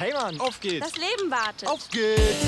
[0.00, 0.92] Hey Mann, auf geht's.
[0.92, 1.68] Das Leben wartet.
[1.68, 2.46] Auf geht's.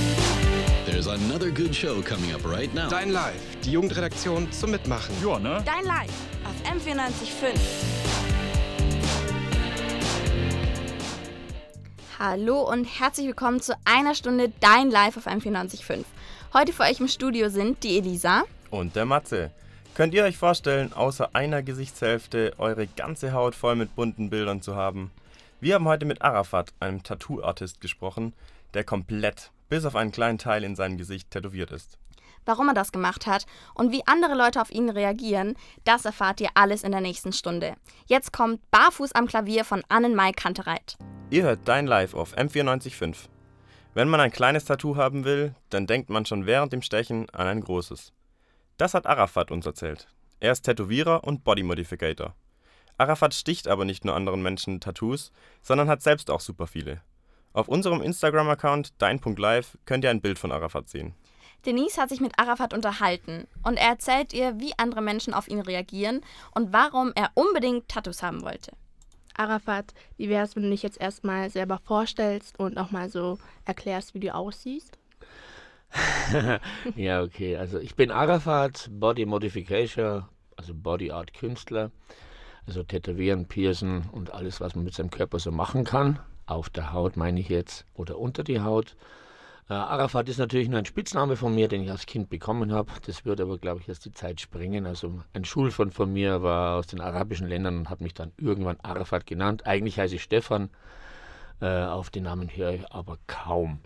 [0.86, 2.88] There's another good show coming up right now.
[2.88, 5.12] Dein Live, die Jugendredaktion zum Mitmachen.
[5.20, 5.60] Ja, ne?
[5.66, 6.12] Dein Live
[6.44, 7.58] auf M94.5.
[12.20, 16.04] Hallo und herzlich willkommen zu einer Stunde Dein Live auf M94.5.
[16.54, 19.50] Heute für euch im Studio sind die Elisa und der Matze.
[19.96, 24.76] Könnt ihr euch vorstellen, außer einer Gesichtshälfte eure ganze Haut voll mit bunten Bildern zu
[24.76, 25.10] haben?
[25.62, 28.32] Wir haben heute mit Arafat, einem Tattoo-Artist, gesprochen,
[28.72, 31.98] der komplett, bis auf einen kleinen Teil in seinem Gesicht tätowiert ist.
[32.46, 36.48] Warum er das gemacht hat und wie andere Leute auf ihn reagieren, das erfahrt ihr
[36.54, 37.74] alles in der nächsten Stunde.
[38.06, 40.96] Jetzt kommt Barfuß am Klavier von Annenmai Kantereit.
[41.28, 43.28] Ihr hört Dein Live auf M945.
[43.92, 47.46] Wenn man ein kleines Tattoo haben will, dann denkt man schon während dem Stechen an
[47.46, 48.14] ein großes.
[48.78, 50.08] Das hat Arafat uns erzählt.
[50.38, 52.34] Er ist Tätowierer und Body Modificator.
[53.00, 55.32] Arafat sticht aber nicht nur anderen Menschen Tattoos,
[55.62, 57.00] sondern hat selbst auch super viele.
[57.52, 61.14] Auf unserem Instagram-Account dein.live könnt ihr ein Bild von Arafat sehen.
[61.66, 65.60] Denise hat sich mit Arafat unterhalten und er erzählt ihr, wie andere Menschen auf ihn
[65.60, 66.20] reagieren
[66.54, 68.72] und warum er unbedingt Tattoos haben wollte.
[69.34, 73.38] Arafat, wie wäre es, wenn du dich jetzt erstmal selber vorstellst und auch mal so
[73.64, 74.98] erklärst, wie du aussiehst?
[76.96, 77.56] ja, okay.
[77.56, 80.24] Also ich bin Arafat, Body Modification,
[80.56, 81.90] also Body Art Künstler.
[82.66, 86.18] Also Tätowieren, Piercen und alles, was man mit seinem Körper so machen kann.
[86.46, 88.96] Auf der Haut meine ich jetzt oder unter die Haut.
[89.70, 92.90] Äh, Arafat ist natürlich nur ein Spitzname von mir, den ich als Kind bekommen habe.
[93.06, 94.84] Das wird aber, glaube ich, erst die Zeit springen.
[94.84, 98.80] Also ein Schulfreund von mir war aus den arabischen Ländern und hat mich dann irgendwann
[98.82, 99.66] Arafat genannt.
[99.66, 100.70] Eigentlich heiße ich Stefan.
[101.60, 103.78] Äh, auf den Namen höre ich aber kaum.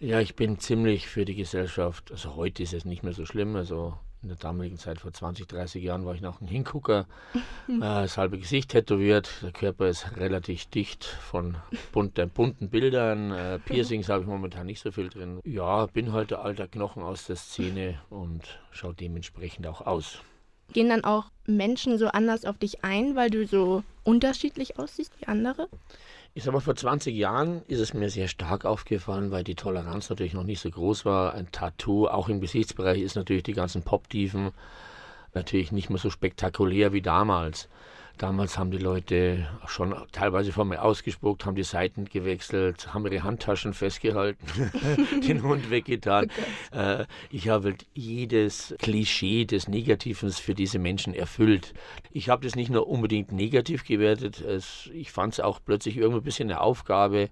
[0.00, 2.10] Ja, ich bin ziemlich für die Gesellschaft.
[2.10, 3.54] Also heute ist es nicht mehr so schlimm.
[3.54, 7.06] Also in der damaligen Zeit, vor 20, 30 Jahren, war ich noch ein Hingucker.
[7.68, 9.30] äh, das halbe Gesicht tätowiert.
[9.42, 11.56] Der Körper ist relativ dicht von
[11.90, 13.32] bunten, bunten Bildern.
[13.32, 15.40] Äh, Piercings habe ich momentan nicht so viel drin.
[15.44, 20.20] Ja, bin halt der alter Knochen aus der Szene und schaue dementsprechend auch aus.
[20.72, 25.26] Gehen dann auch Menschen so anders auf dich ein, weil du so unterschiedlich aussiehst wie
[25.26, 25.68] andere?
[26.34, 30.08] Ich sag mal, vor 20 Jahren ist es mir sehr stark aufgefallen, weil die Toleranz
[30.08, 31.34] natürlich noch nicht so groß war.
[31.34, 34.52] Ein Tattoo, auch im Gesichtsbereich, ist natürlich die ganzen Pop-Tiefen
[35.34, 37.68] natürlich nicht mehr so spektakulär wie damals.
[38.18, 43.24] Damals haben die Leute schon teilweise vor mir ausgespuckt, haben die Seiten gewechselt, haben ihre
[43.24, 44.46] Handtaschen festgehalten,
[45.26, 46.30] den Hund weggetan.
[46.72, 51.74] Oh äh, ich habe halt jedes Klischee des Negativen für diese Menschen erfüllt.
[52.10, 56.20] Ich habe das nicht nur unbedingt negativ gewertet, es, ich fand es auch plötzlich irgendwie
[56.20, 57.28] ein bisschen eine Aufgabe,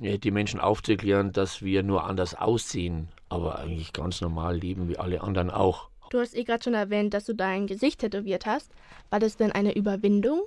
[0.00, 4.98] äh, die Menschen aufzuklären, dass wir nur anders aussehen, aber eigentlich ganz normal leben wie
[4.98, 5.89] alle anderen auch.
[6.10, 8.72] Du hast eh gerade schon erwähnt, dass du dein Gesicht tätowiert hast.
[9.10, 10.42] War das denn eine Überwindung?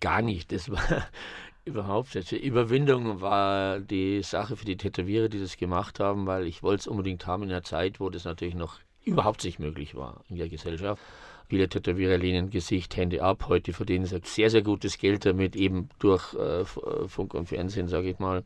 [0.00, 0.50] Gar nicht.
[0.50, 0.80] Das war
[1.66, 2.32] überhaupt nicht.
[2.32, 6.86] Überwindung war die Sache für die Tätowierer, die das gemacht haben, weil ich wollte es
[6.86, 10.48] unbedingt haben in einer Zeit, wo das natürlich noch überhaupt nicht möglich war in der
[10.48, 11.02] Gesellschaft.
[11.50, 13.44] Viele Tätowierer lehnen Gesicht, Hände ab.
[13.48, 16.64] Heute verdienen sie sehr, sehr gutes Geld damit, eben durch äh, äh
[17.08, 18.42] Funk und Fernsehen, sage ich mal.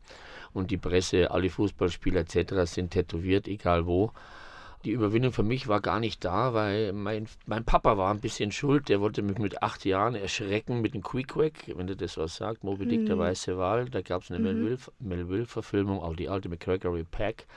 [0.51, 2.69] Und die Presse, alle Fußballspieler etc.
[2.69, 4.11] sind tätowiert, egal wo
[4.85, 8.51] die Überwindung für mich war gar nicht da, weil mein, mein Papa war ein bisschen
[8.51, 8.89] schuld.
[8.89, 12.63] Der wollte mich mit acht Jahren erschrecken mit dem Quick-Quack, wenn du das was sagt.
[12.63, 13.05] Moby Dick, mhm.
[13.05, 13.85] der weiße Wal.
[13.89, 14.77] Da gab es eine mhm.
[14.99, 17.47] Melville-Verfilmung, auch die alte mit Gregory Peck.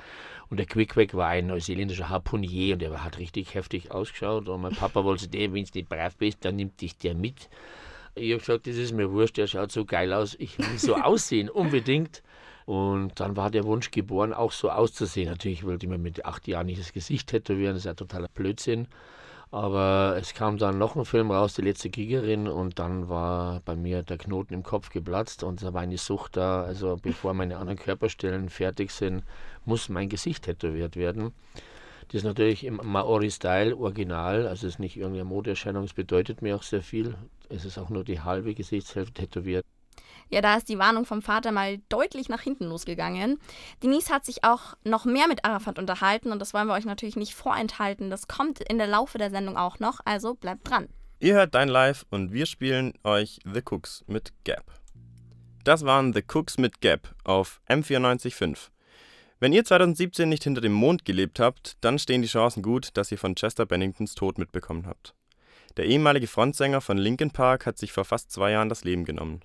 [0.49, 4.49] Und der Quick-Quack war ein neuseeländischer Harpunier und der hat richtig heftig ausgeschaut.
[4.49, 7.49] Und mein Papa wollte, wenn du nicht brav bist, dann nimmt dich der mit.
[8.15, 10.37] Ich habe gesagt, das ist mir wurscht, der schaut so geil aus.
[10.39, 12.23] Ich will so aussehen, unbedingt.
[12.67, 15.31] Und dann war der Wunsch geboren, auch so auszusehen.
[15.31, 18.29] Natürlich wollte ich mir mit acht Jahren nicht das Gesicht tätowieren, das ist ja totaler
[18.29, 18.89] Blödsinn.
[19.53, 23.77] Aber es kam dann noch ein Film raus, Die letzte Kriegerin, und dann war bei
[23.77, 26.65] mir der Knoten im Kopf geplatzt und da war eine Sucht da.
[26.65, 29.23] Also bevor meine anderen Körperstellen fertig sind,
[29.65, 31.33] muss mein Gesicht tätowiert werden.
[32.09, 36.57] Das ist natürlich im Maori-Style original, also es ist nicht irgendeine Modeerscheinung, es bedeutet mir
[36.57, 37.17] auch sehr viel.
[37.49, 39.66] Es ist auch nur die halbe Gesichtshälfte tätowiert.
[40.29, 43.39] Ja, da ist die Warnung vom Vater mal deutlich nach hinten losgegangen.
[43.83, 47.17] Denise hat sich auch noch mehr mit Arafat unterhalten und das wollen wir euch natürlich
[47.17, 48.11] nicht vorenthalten.
[48.11, 50.89] Das kommt in der Laufe der Sendung auch noch, also bleibt dran.
[51.21, 54.65] Ihr hört Dein Live und wir spielen euch The Cooks mit Gap.
[55.65, 58.69] Das waren The Cooks mit Gap auf M945.
[59.39, 63.13] Wenn ihr 2017 nicht hinter dem Mond gelebt habt, dann stehen die Chancen gut, dass
[63.13, 65.15] ihr von Chester Benningtons Tod mitbekommen habt.
[65.77, 69.41] Der ehemalige Frontsänger von Linkin Park hat sich vor fast zwei Jahren das Leben genommen.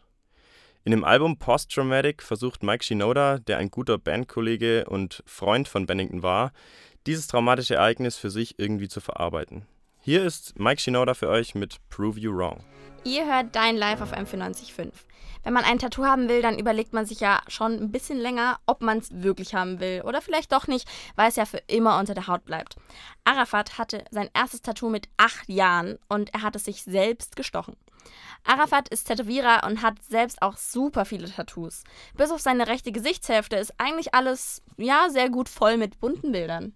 [0.83, 5.85] In dem Album Post Traumatic versucht Mike Shinoda, der ein guter Bandkollege und Freund von
[5.85, 6.51] Bennington war,
[7.05, 9.67] dieses traumatische Ereignis für sich irgendwie zu verarbeiten.
[9.99, 12.63] Hier ist Mike Shinoda für euch mit Prove You Wrong.
[13.03, 14.91] Ihr hört Dein Live auf M945.
[15.43, 18.59] Wenn man ein Tattoo haben will, dann überlegt man sich ja schon ein bisschen länger,
[18.65, 21.99] ob man es wirklich haben will oder vielleicht doch nicht, weil es ja für immer
[21.99, 22.75] unter der Haut bleibt.
[23.23, 27.75] Arafat hatte sein erstes Tattoo mit acht Jahren und er hat es sich selbst gestochen.
[28.43, 31.83] Arafat ist Tätowierer und hat selbst auch super viele Tattoos.
[32.15, 36.73] Bis auf seine rechte Gesichtshälfte ist eigentlich alles, ja, sehr gut voll mit bunten Bildern.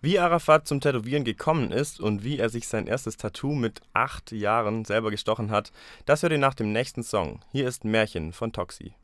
[0.00, 4.32] Wie Arafat zum Tätowieren gekommen ist und wie er sich sein erstes Tattoo mit acht
[4.32, 5.70] Jahren selber gestochen hat,
[6.06, 7.40] das hört ihr nach dem nächsten Song.
[7.52, 8.94] Hier ist Märchen von Toxi.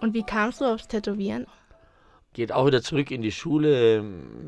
[0.00, 1.46] Und wie kamst du aufs Tätowieren?
[2.34, 4.04] Geht auch wieder zurück in die Schule.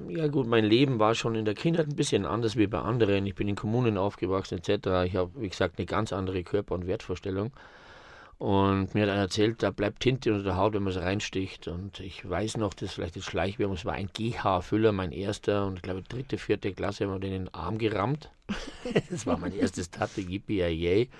[0.08, 3.26] Ja gut, mein Leben war schon in der Kindheit ein bisschen anders wie bei anderen.
[3.26, 5.06] Ich bin in Kommunen aufgewachsen etc.
[5.06, 7.52] Ich habe, wie gesagt, eine ganz andere Körper- und Wertvorstellung.
[8.40, 11.68] Und mir hat einer erzählt, da bleibt Tinte unter der Haut, wenn man es reinsticht.
[11.68, 15.66] Und ich weiß noch, das ist vielleicht das Schleichwerbung, es war ein GH-Füller, mein erster.
[15.66, 18.30] Und ich glaube, dritte, vierte Klasse haben wir den in den Arm gerammt.
[19.10, 21.10] das war mein erstes Tatte, yippie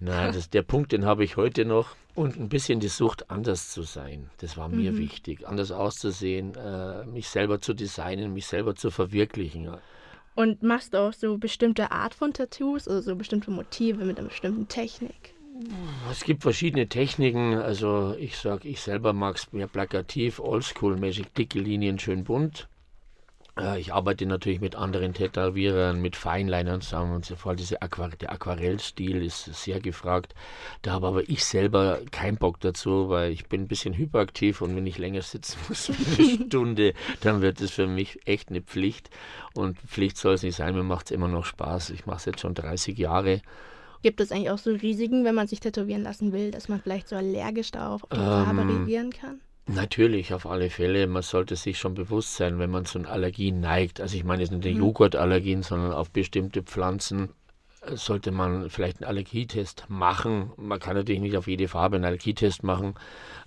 [0.00, 1.94] Na, das, der Punkt, den habe ich heute noch.
[2.14, 4.30] Und ein bisschen die Sucht, anders zu sein.
[4.38, 4.98] Das war mir mhm.
[4.98, 5.46] wichtig.
[5.48, 9.70] Anders auszusehen, äh, mich selber zu designen, mich selber zu verwirklichen.
[10.34, 14.28] Und machst du auch so bestimmte Art von Tattoos, also so bestimmte Motive mit einer
[14.28, 15.34] bestimmten Technik?
[16.10, 17.54] Es gibt verschiedene Techniken.
[17.54, 22.68] Also ich sage, ich selber mag es mehr plakativ, oldschool-mäßig, dicke Linien, schön bunt.
[23.58, 27.58] Äh, ich arbeite natürlich mit anderen Tätowierern, mit Feinlinern zusammen und so fort.
[27.58, 30.34] Diese Aquar der Aquarellstil ist sehr gefragt.
[30.82, 34.76] Da habe aber ich selber keinen Bock dazu, weil ich bin ein bisschen hyperaktiv und
[34.76, 39.10] wenn ich länger sitzen muss, eine Stunde, dann wird es für mich echt eine Pflicht.
[39.54, 41.90] Und Pflicht soll es nicht sein, mir macht es immer noch Spaß.
[41.90, 43.42] Ich mache es jetzt schon 30 Jahre
[44.02, 47.08] Gibt es eigentlich auch so Risiken, wenn man sich tätowieren lassen will, dass man vielleicht
[47.08, 49.40] so allergisch darauf auf die Farbe ähm, reagieren kann?
[49.66, 51.06] Natürlich, auf alle Fälle.
[51.06, 54.00] Man sollte sich schon bewusst sein, wenn man zu einer Allergie neigt.
[54.00, 54.80] Also ich meine jetzt nicht die mhm.
[54.80, 57.30] Joghurtallergien, sondern auf bestimmte Pflanzen
[57.94, 60.52] sollte man vielleicht einen Allergietest machen.
[60.56, 62.94] Man kann natürlich nicht auf jede Farbe einen Allergietest machen.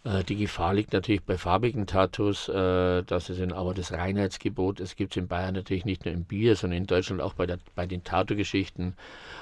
[0.03, 4.79] Äh, die Gefahr liegt natürlich bei farbigen Tattoos, äh, das ist aber das Reinheitsgebot.
[4.79, 7.45] Es gibt es in Bayern natürlich nicht nur im Bier, sondern in Deutschland auch bei,
[7.45, 8.95] der, bei den Tattoo-Geschichten.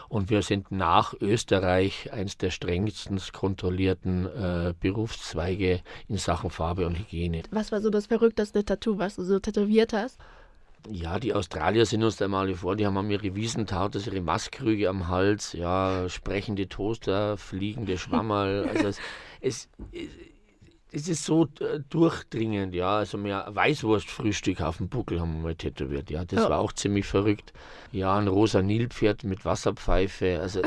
[0.09, 6.97] Und wir sind nach Österreich eines der strengsten kontrollierten äh, Berufszweige in Sachen Farbe und
[6.99, 7.43] Hygiene.
[7.49, 10.19] Was war so das verrückteste Tattoo, was du so tätowiert hast?
[10.89, 15.07] Ja, die Australier sind uns da mal vor, die haben ihre Wiesentartes, ihre Mastkrüge am
[15.07, 18.69] Hals, ja, sprechende Toaster, fliegende Schwammerl.
[18.73, 18.99] Also es,
[19.41, 19.69] es,
[20.93, 22.97] es ist so äh, durchdringend, ja.
[22.97, 26.23] Also mehr Weißwurstfrühstück auf dem Buckel haben wir mal tätowiert, ja.
[26.23, 26.49] Das ja.
[26.49, 27.51] war auch ziemlich verrückt.
[27.91, 30.39] Ja, ein rosa Nilpferd mit Wasserpfeife.
[30.39, 30.61] Also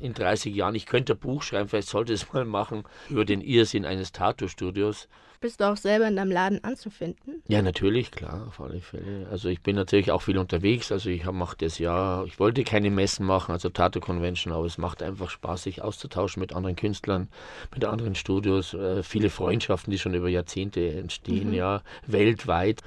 [0.00, 3.24] in 30 Jahren, ich könnte ein Buch schreiben, vielleicht sollte ich es mal machen, über
[3.24, 5.08] den Irrsinn eines Tattoo-Studios.
[5.42, 7.42] Bist du auch selber in deinem Laden anzufinden?
[7.48, 9.26] Ja, natürlich, klar, auf alle Fälle.
[9.28, 10.92] Also ich bin natürlich auch viel unterwegs.
[10.92, 14.78] Also ich mache das ja, ich wollte keine Messen machen, also Tattoo Convention, aber es
[14.78, 17.28] macht einfach Spaß, sich auszutauschen mit anderen Künstlern,
[17.74, 18.72] mit anderen Studios.
[18.72, 21.54] Äh, viele Freundschaften, die schon über Jahrzehnte entstehen, mhm.
[21.54, 22.80] ja, weltweit.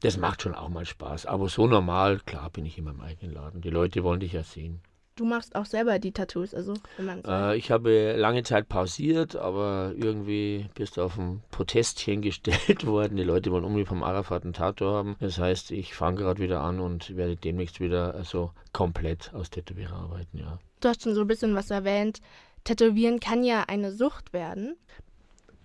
[0.00, 1.26] Das macht schon auch mal Spaß.
[1.26, 3.60] Aber so normal, klar, bin ich in meinem eigenen Laden.
[3.60, 4.80] Die Leute wollen dich ja sehen.
[5.16, 9.36] Du machst auch selber die Tattoos, also wenn man äh, Ich habe lange Zeit pausiert,
[9.36, 13.16] aber irgendwie bist du auf ein Protestchen gestellt worden.
[13.16, 15.16] Die Leute wollen unbedingt vom Arafat ein Tattoo haben.
[15.20, 19.94] Das heißt, ich fange gerade wieder an und werde demnächst wieder also komplett aus Tätowierer
[19.94, 20.58] arbeiten, ja.
[20.80, 22.20] Du hast schon so ein bisschen was erwähnt.
[22.64, 24.76] Tätowieren kann ja eine Sucht werden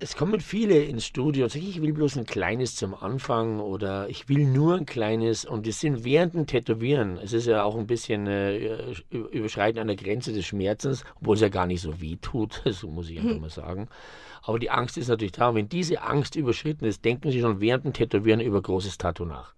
[0.01, 4.07] es kommen viele ins Studio und sagen, ich will bloß ein kleines zum Anfang oder
[4.09, 7.17] ich will nur ein kleines und die sind während dem Tätowieren.
[7.17, 11.41] Es ist ja auch ein bisschen äh, Überschreiten an der Grenze des Schmerzens, obwohl es
[11.41, 13.41] ja gar nicht so weh tut, so muss ich einfach hm.
[13.41, 13.89] mal sagen.
[14.41, 15.49] Aber die Angst ist natürlich da.
[15.49, 19.25] Und wenn diese Angst überschritten ist, denken sie schon während dem Tätowieren über großes Tattoo
[19.25, 19.53] nach.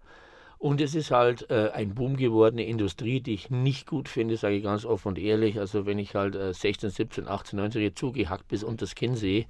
[0.62, 4.54] Und es ist halt äh, ein Boom gewordene Industrie, die ich nicht gut finde, sage
[4.54, 5.58] ich ganz offen und ehrlich.
[5.58, 9.16] Also wenn ich halt äh, 16, 17, 18, 19 hier zugehackt bis unter das Kinn
[9.16, 9.46] sehe,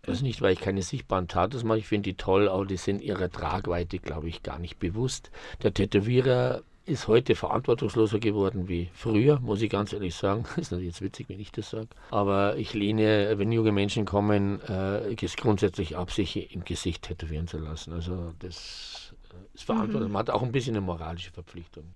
[0.00, 1.80] das ist nicht, weil ich keine sichtbaren Tattoos mache.
[1.80, 5.30] Ich finde die toll, aber die sind ihrer Tragweite, glaube ich, gar nicht bewusst.
[5.62, 10.46] Der Tätowierer ist heute verantwortungsloser geworden wie früher, muss ich ganz ehrlich sagen.
[10.56, 11.88] Ist natürlich jetzt witzig, wenn ich das sage.
[12.10, 17.46] Aber ich lehne, wenn junge Menschen kommen, äh, es grundsätzlich ab, sich im Gesicht tätowieren
[17.46, 17.92] zu lassen.
[17.92, 19.07] Also das
[19.54, 20.08] ist verantwortlich.
[20.08, 20.12] Mhm.
[20.12, 21.94] Man hat auch ein bisschen eine moralische Verpflichtung.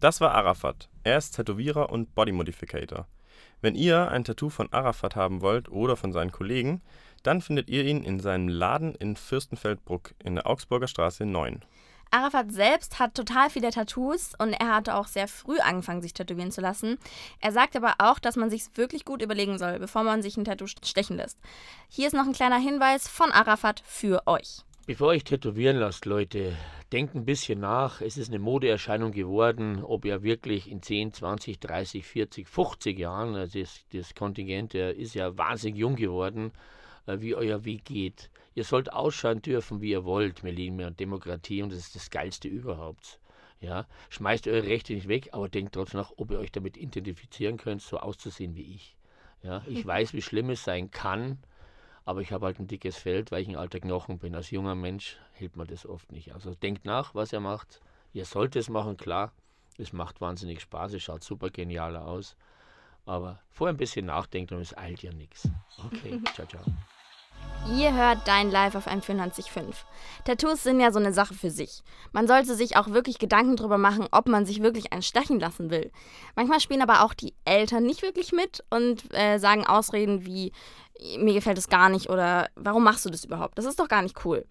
[0.00, 0.88] Das war Arafat.
[1.04, 3.06] Er ist Tätowierer und Bodymodificator.
[3.60, 6.82] Wenn ihr ein Tattoo von Arafat haben wollt oder von seinen Kollegen,
[7.22, 11.64] dann findet ihr ihn in seinem Laden in Fürstenfeldbruck in der Augsburger Straße 9.
[12.10, 16.52] Arafat selbst hat total viele Tattoos und er hatte auch sehr früh angefangen, sich tätowieren
[16.52, 16.98] zu lassen.
[17.40, 20.44] Er sagt aber auch, dass man sich wirklich gut überlegen soll, bevor man sich ein
[20.44, 21.38] Tattoo stechen lässt.
[21.88, 24.62] Hier ist noch ein kleiner Hinweis von Arafat für euch.
[24.84, 26.56] Bevor ich tätowieren lasst, Leute,
[26.90, 28.00] denkt ein bisschen nach.
[28.00, 33.36] Es ist eine Modeerscheinung geworden, ob ihr wirklich in 10, 20, 30, 40, 50 Jahren,
[33.36, 36.50] also das, das Kontingent der ist ja wahnsinnig jung geworden,
[37.06, 38.28] äh, wie euer Weg geht.
[38.56, 40.42] Ihr sollt ausschauen dürfen, wie ihr wollt.
[40.42, 43.20] Wir leben ja Demokratie und das ist das Geilste überhaupt.
[43.60, 47.56] Ja, schmeißt eure Rechte nicht weg, aber denkt trotzdem nach, ob ihr euch damit identifizieren
[47.56, 48.96] könnt, so auszusehen wie ich.
[49.44, 51.38] Ja, ich weiß, wie schlimm es sein kann,
[52.04, 54.34] aber ich habe halt ein dickes Feld, weil ich ein alter Knochen bin.
[54.34, 56.34] Als junger Mensch hält man das oft nicht.
[56.34, 57.80] Also denkt nach, was ihr macht.
[58.12, 59.32] Ihr sollt es machen, klar.
[59.78, 62.36] Es macht wahnsinnig Spaß, es schaut super genial aus.
[63.06, 65.48] Aber vorher ein bisschen nachdenken und es eilt ja nichts.
[65.86, 66.62] Okay, ciao, ciao.
[67.70, 69.74] Ihr hört Dein Live auf M94.5.
[70.24, 71.82] Tattoos sind ja so eine Sache für sich.
[72.12, 75.70] Man sollte sich auch wirklich Gedanken darüber machen, ob man sich wirklich einen stechen lassen
[75.70, 75.92] will.
[76.34, 80.52] Manchmal spielen aber auch die Eltern nicht wirklich mit und äh, sagen Ausreden wie,
[81.18, 83.56] mir gefällt es gar nicht oder warum machst du das überhaupt?
[83.56, 84.44] Das ist doch gar nicht cool.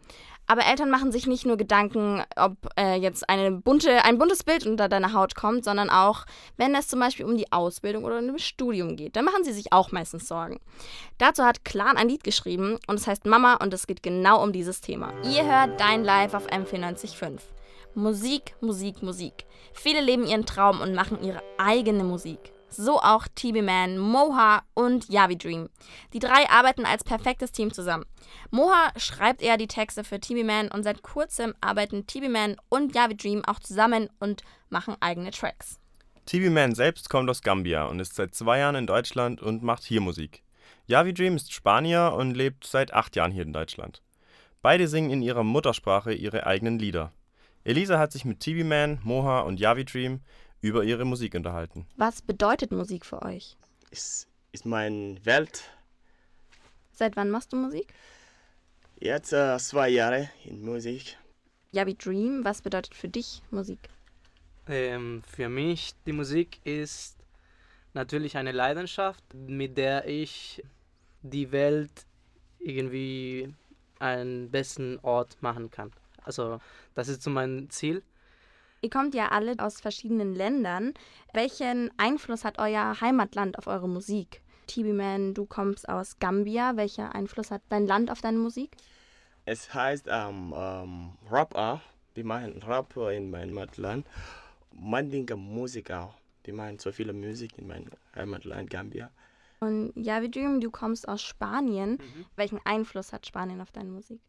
[0.51, 4.67] Aber Eltern machen sich nicht nur Gedanken, ob äh, jetzt eine bunte, ein buntes Bild
[4.67, 6.25] unter deiner Haut kommt, sondern auch,
[6.57, 9.15] wenn es zum Beispiel um die Ausbildung oder um das Studium geht.
[9.15, 10.59] Dann machen sie sich auch meistens Sorgen.
[11.19, 14.51] Dazu hat Clan ein Lied geschrieben und es heißt Mama und es geht genau um
[14.51, 15.13] dieses Thema.
[15.23, 17.39] Ihr hört Dein Live auf M495.
[17.95, 19.45] Musik, Musik, Musik.
[19.71, 22.51] Viele leben ihren Traum und machen ihre eigene Musik.
[22.71, 25.69] So auch TB Man, Moha und Yavi Dream.
[26.13, 28.05] Die drei arbeiten als perfektes Team zusammen.
[28.49, 32.95] Moha schreibt eher die Texte für TB Man und seit kurzem arbeiten TB Man und
[32.95, 35.79] Yavi Dream auch zusammen und machen eigene Tracks.
[36.25, 39.83] TB Man selbst kommt aus Gambia und ist seit zwei Jahren in Deutschland und macht
[39.83, 40.43] hier Musik.
[40.85, 44.01] Yavi Dream ist Spanier und lebt seit acht Jahren hier in Deutschland.
[44.61, 47.11] Beide singen in ihrer Muttersprache ihre eigenen Lieder.
[47.63, 50.21] Elisa hat sich mit TB Man, Moha und Yavi Dream
[50.61, 51.85] über ihre Musik unterhalten.
[51.97, 53.57] Was bedeutet Musik für euch?
[53.91, 55.63] ist, ist meine Welt.
[56.93, 57.93] Seit wann machst du Musik?
[58.99, 61.17] Jetzt äh, zwei Jahre in Musik.
[61.71, 63.79] Yavi Dream, was bedeutet für dich Musik?
[64.67, 67.17] Ähm, für mich die Musik ist
[67.93, 70.63] natürlich eine Leidenschaft, mit der ich
[71.23, 72.05] die Welt
[72.59, 73.53] irgendwie
[73.99, 75.91] einen besten Ort machen kann.
[76.23, 76.59] Also
[76.93, 78.03] das ist so mein Ziel.
[78.83, 80.93] Ihr kommt ja alle aus verschiedenen Ländern.
[81.33, 84.41] Welchen Einfluss hat euer Heimatland auf eure Musik?
[84.65, 86.75] TB Man, du kommst aus Gambia.
[86.77, 88.75] Welcher Einfluss hat dein Land auf deine Musik?
[89.45, 91.81] Es heißt ähm, ähm, Rap auch.
[92.15, 94.07] Wir machen Rap in meinem Heimatland.
[94.73, 96.15] Mandinka Musik auch.
[96.43, 97.85] Wir machen so viele Musik in meinem
[98.15, 99.11] Heimatland Gambia.
[99.59, 101.91] Und Yavi Dream, du kommst aus Spanien.
[101.91, 102.25] Mhm.
[102.35, 104.19] Welchen Einfluss hat Spanien auf deine Musik?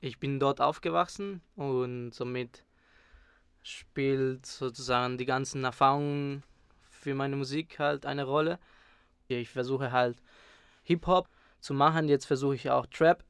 [0.00, 2.62] Ich bin dort aufgewachsen und somit
[3.64, 6.42] spielt sozusagen die ganzen Erfahrungen
[6.82, 8.58] für meine Musik halt eine Rolle.
[9.26, 10.18] Ich versuche halt
[10.84, 11.28] Hip-Hop
[11.60, 13.24] zu machen, jetzt versuche ich auch Trap.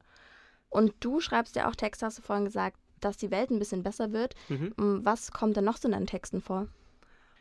[0.69, 3.81] Und du schreibst ja auch Texte, hast du vorhin gesagt, dass die Welt ein bisschen
[3.81, 4.35] besser wird.
[4.49, 4.73] Mhm.
[4.77, 6.67] Mm, Was kommt denn noch so in deinen Texten vor?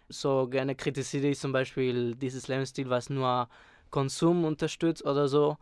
[0.08, 3.48] So gerne kritisiere ich zum Beispiel dieses Lebensstil, was nur
[3.90, 5.56] Konsum unterstützt oder so.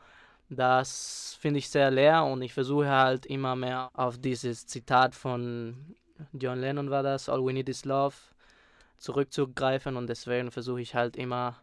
[0.50, 5.94] Das finde ich sehr leer und ich versuche halt immer mehr auf dieses Zitat von
[6.32, 8.14] John Lennon war das, All We Need Is Love,
[8.98, 11.56] zurückzugreifen und deswegen versuche ich halt immer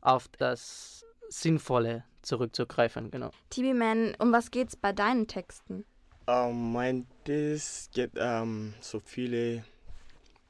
[0.00, 3.30] auf das Sinnvolle zurückzugreifen, genau.
[3.50, 5.84] TB Man, um was geht's bei deinen Texten?
[6.26, 9.64] Ähm, mein Text geht ähm, so viele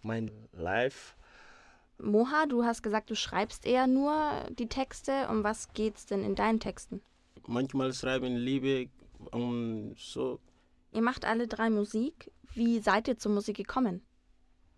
[0.02, 1.14] mein Life.
[1.98, 5.28] Moha, du hast gesagt, du schreibst eher nur die Texte.
[5.28, 7.02] Um was geht's denn in deinen Texten?
[7.46, 8.88] Manchmal schreiben Liebe
[9.30, 10.40] und so.
[10.92, 12.30] Ihr macht alle drei Musik.
[12.54, 14.02] Wie seid ihr zur Musik gekommen?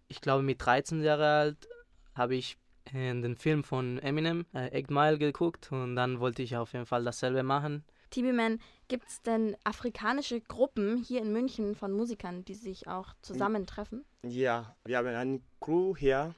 [0.09, 1.69] Ich glaube, mit 13 Jahren alt
[2.15, 2.59] habe ich
[2.93, 6.87] äh, den Film von Eminem, äh, Eight Mile, geguckt und dann wollte ich auf jeden
[6.87, 7.85] Fall dasselbe machen.
[8.11, 14.05] TB Man, gibt's denn afrikanische Gruppen hier in München von Musikern, die sich auch zusammentreffen?
[14.23, 16.35] Ja, wir haben eine Crew hier,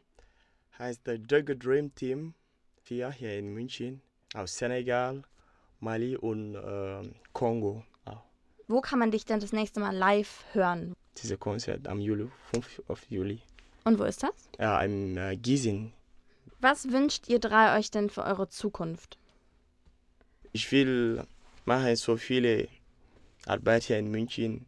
[0.79, 2.35] heißt der Jugger Dream Team.
[2.87, 4.03] Wir hier in München,
[4.35, 5.23] aus Senegal,
[5.81, 7.83] Mali und ähm, Kongo.
[8.67, 10.95] Wo kann man dich denn das nächste Mal live hören?
[11.18, 12.83] Dieses Konzert am Juli, 5.
[12.88, 13.40] Auf Juli.
[13.85, 14.33] Und wo ist das?
[14.59, 15.92] Ja, in äh, Gießen.
[16.61, 19.18] Was wünscht ihr drei euch denn für eure Zukunft?
[20.52, 21.25] Ich will
[21.64, 22.68] machen so viele
[23.47, 24.66] Arbeit hier in München,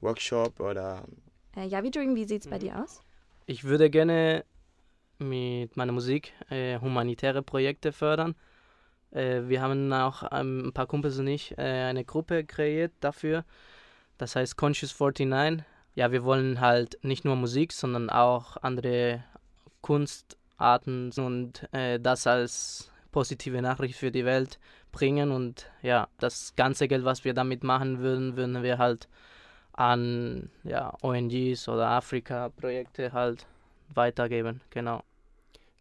[0.00, 1.04] Workshop oder
[1.56, 3.02] Äh, Yavi Dream, wie sieht's bei dir aus?
[3.46, 4.44] Ich würde gerne
[5.18, 8.34] mit meiner Musik äh, humanitäre Projekte fördern.
[9.10, 13.44] Äh, wir haben auch ähm, ein paar Kumpels und ich äh, eine Gruppe kreiert dafür.
[14.18, 15.64] Das heißt Conscious 49.
[15.98, 19.24] Ja, wir wollen halt nicht nur Musik, sondern auch andere
[19.80, 24.60] Kunstarten und äh, das als positive Nachricht für die Welt
[24.92, 25.32] bringen.
[25.32, 29.08] Und ja, das ganze Geld, was wir damit machen würden, würden wir halt
[29.72, 33.48] an ja, ONGs oder Afrika-Projekte halt
[33.92, 34.60] weitergeben.
[34.70, 35.02] Genau.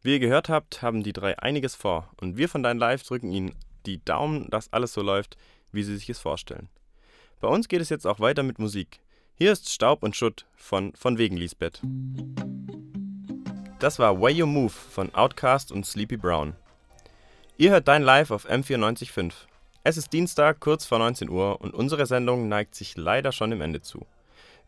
[0.01, 3.31] Wie ihr gehört habt, haben die drei einiges vor und wir von Dein Live drücken
[3.31, 3.55] ihnen
[3.85, 5.37] die Daumen, dass alles so läuft,
[5.71, 6.69] wie sie sich es vorstellen.
[7.39, 8.99] Bei uns geht es jetzt auch weiter mit Musik.
[9.39, 11.79] Hier ist Staub und Schutt von Von wegen Lisbeth.
[13.77, 16.55] Das war Way You Move von Outcast und Sleepy Brown.
[17.55, 19.33] Ihr hört Dein Live auf M945.
[19.83, 23.61] Es ist Dienstag, kurz vor 19 Uhr und unsere Sendung neigt sich leider schon dem
[23.61, 24.07] Ende zu.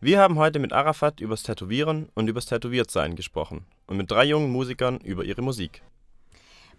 [0.00, 4.52] Wir haben heute mit Arafat übers Tätowieren und übers Tätowiertsein gesprochen und mit drei jungen
[4.52, 5.82] Musikern über ihre Musik.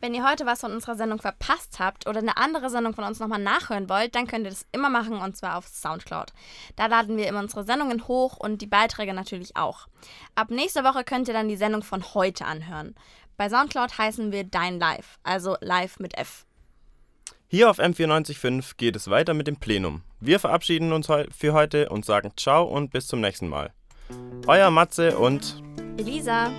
[0.02, 3.20] Wenn ihr heute was von unserer Sendung verpasst habt oder eine andere Sendung von uns
[3.20, 6.34] nochmal nachhören wollt, dann könnt ihr das immer machen und zwar auf Soundcloud.
[6.76, 9.88] Da laden wir immer unsere Sendungen hoch und die Beiträge natürlich auch.
[10.34, 12.96] Ab nächster Woche könnt ihr dann die Sendung von heute anhören.
[13.38, 16.46] Bei Soundcloud heißen wir Dein Live, also live mit F.
[17.48, 20.02] Hier auf M945 geht es weiter mit dem Plenum.
[20.20, 23.72] Wir verabschieden uns für heute und sagen Ciao und bis zum nächsten Mal.
[24.48, 25.62] Euer Matze und
[25.98, 26.52] Elisa.